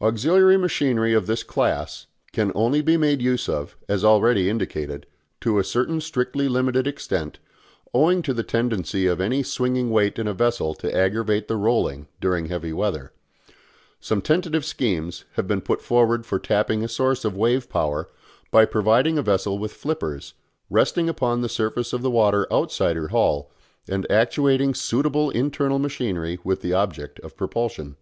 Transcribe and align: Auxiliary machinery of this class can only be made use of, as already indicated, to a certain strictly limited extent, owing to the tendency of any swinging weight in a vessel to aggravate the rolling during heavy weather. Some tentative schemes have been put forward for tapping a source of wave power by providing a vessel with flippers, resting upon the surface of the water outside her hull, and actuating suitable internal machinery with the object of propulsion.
Auxiliary 0.00 0.56
machinery 0.56 1.12
of 1.12 1.26
this 1.26 1.42
class 1.42 2.06
can 2.32 2.50
only 2.54 2.80
be 2.80 2.96
made 2.96 3.20
use 3.20 3.46
of, 3.46 3.76
as 3.90 4.02
already 4.02 4.48
indicated, 4.48 5.04
to 5.42 5.58
a 5.58 5.64
certain 5.64 6.00
strictly 6.00 6.48
limited 6.48 6.86
extent, 6.86 7.38
owing 7.92 8.22
to 8.22 8.32
the 8.32 8.42
tendency 8.42 9.06
of 9.06 9.20
any 9.20 9.42
swinging 9.42 9.90
weight 9.90 10.18
in 10.18 10.26
a 10.26 10.32
vessel 10.32 10.72
to 10.76 10.96
aggravate 10.96 11.46
the 11.46 11.56
rolling 11.58 12.08
during 12.22 12.46
heavy 12.46 12.72
weather. 12.72 13.12
Some 14.00 14.22
tentative 14.22 14.64
schemes 14.64 15.26
have 15.34 15.46
been 15.46 15.60
put 15.60 15.82
forward 15.82 16.24
for 16.24 16.38
tapping 16.38 16.82
a 16.82 16.88
source 16.88 17.22
of 17.26 17.36
wave 17.36 17.68
power 17.68 18.08
by 18.50 18.64
providing 18.64 19.18
a 19.18 19.22
vessel 19.22 19.58
with 19.58 19.74
flippers, 19.74 20.32
resting 20.70 21.06
upon 21.06 21.42
the 21.42 21.50
surface 21.50 21.92
of 21.92 22.00
the 22.00 22.08
water 22.10 22.46
outside 22.50 22.96
her 22.96 23.08
hull, 23.08 23.50
and 23.86 24.10
actuating 24.10 24.72
suitable 24.72 25.28
internal 25.28 25.78
machinery 25.78 26.38
with 26.44 26.62
the 26.62 26.72
object 26.72 27.20
of 27.20 27.36
propulsion. 27.36 27.96